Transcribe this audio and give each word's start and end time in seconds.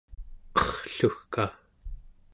qerrlugka 0.93 1.45